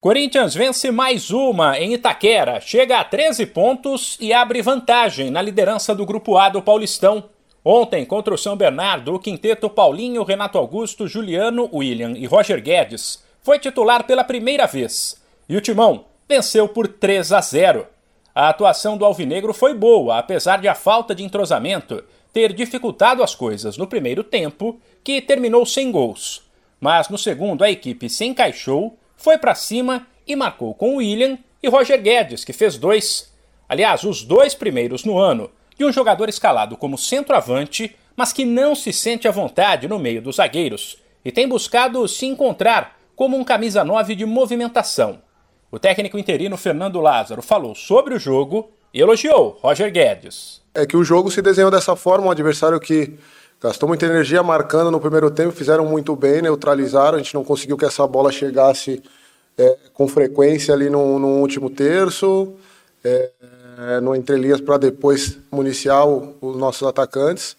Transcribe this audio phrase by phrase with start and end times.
[0.00, 5.94] Corinthians vence mais uma em Itaquera, chega a 13 pontos e abre vantagem na liderança
[5.94, 7.24] do Grupo A do Paulistão.
[7.62, 13.22] Ontem, contra o São Bernardo, o quinteto Paulinho, Renato Augusto, Juliano, William e Roger Guedes
[13.42, 15.20] foi titular pela primeira vez.
[15.46, 17.86] E o Timão venceu por 3 a 0.
[18.34, 23.34] A atuação do Alvinegro foi boa, apesar de a falta de entrosamento ter dificultado as
[23.34, 26.42] coisas no primeiro tempo, que terminou sem gols.
[26.80, 31.68] Mas no segundo a equipe se encaixou foi para cima e marcou com William e
[31.68, 33.30] Roger Guedes, que fez dois.
[33.68, 38.74] Aliás, os dois primeiros no ano de um jogador escalado como centroavante, mas que não
[38.74, 43.44] se sente à vontade no meio dos zagueiros e tem buscado se encontrar como um
[43.44, 45.20] camisa 9 de movimentação.
[45.70, 50.62] O técnico interino Fernando Lázaro falou sobre o jogo e elogiou Roger Guedes.
[50.74, 53.18] É que o jogo se desenhou dessa forma, um adversário que
[53.60, 57.76] gastou muita energia marcando no primeiro tempo, fizeram muito bem, neutralizaram, a gente não conseguiu
[57.76, 59.02] que essa bola chegasse
[59.58, 62.54] é, com frequência ali no, no último terço,
[63.04, 63.30] é,
[63.78, 67.56] é, no entrelinhas para depois municiar os nossos atacantes.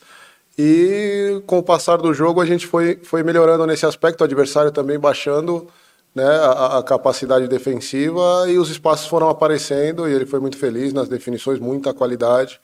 [0.57, 4.71] E com o passar do jogo a gente foi, foi melhorando nesse aspecto, o adversário
[4.71, 5.67] também baixando
[6.13, 10.91] né, a, a, capacidade defensiva e os espaços foram aparecendo e ele foi muito feliz
[10.91, 12.59] nas definições, muita qualidade.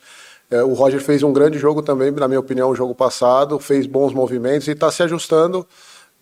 [0.50, 3.86] É, o Roger fez um grande jogo também, na minha opinião, o jogo passado, fez
[3.86, 5.66] bons movimentos e está se ajustando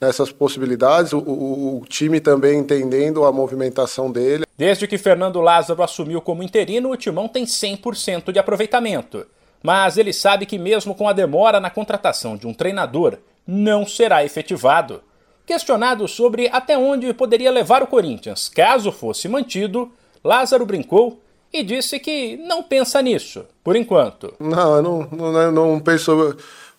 [0.01, 1.13] nessas possibilidades.
[1.13, 4.45] O, o, o, time também entendendo a movimentação dele.
[4.59, 9.27] Desde que Fernando Lázaro assumiu como interino, o Timão tem 100% de aproveitamento.
[9.63, 14.25] Mas ele sabe que, mesmo com a demora na contratação de um treinador, não será
[14.25, 15.03] efetivado.
[15.47, 19.91] Questionado sobre até onde poderia levar o Corinthians caso fosse mantido,
[20.23, 21.21] Lázaro brincou
[21.53, 24.35] e disse que não pensa nisso, por enquanto.
[24.39, 26.37] Não, eu não, não, não penso.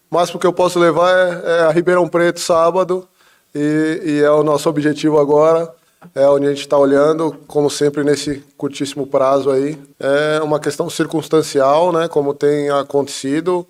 [0.10, 3.08] O máximo que eu posso levar é, é a Ribeirão Preto sábado,
[3.54, 5.74] e, e, é o nosso objetivo agora.
[6.14, 9.78] É onde a gente está olhando, como sempre nesse curtíssimo prazo aí.
[10.00, 12.08] É uma questão circunstancial, né?
[12.08, 13.68] Como tem acontecido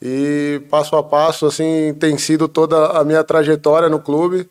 [0.00, 4.48] e passo a passo, assim, tem sido toda a minha trajetória no clube.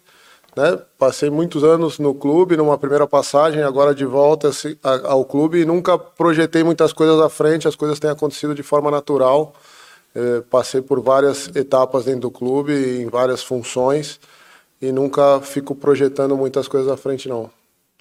[0.56, 0.80] Né?
[0.98, 4.52] Passei muitos anos no clube, numa primeira passagem, agora de volta
[5.06, 8.92] ao clube e nunca projetei muitas coisas à frente, as coisas têm acontecido de forma
[8.92, 9.54] natural.
[10.14, 14.20] É, passei por várias etapas dentro do clube, em várias funções
[14.82, 17.50] e nunca fico projetando muitas coisas à frente, não.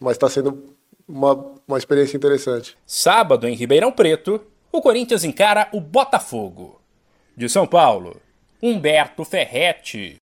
[0.01, 0.65] Mas está sendo
[1.07, 1.35] uma,
[1.69, 2.77] uma experiência interessante.
[2.87, 4.41] Sábado, em Ribeirão Preto,
[4.73, 6.81] o Corinthians encara o Botafogo.
[7.37, 8.17] De São Paulo,
[8.63, 10.19] Humberto Ferretti.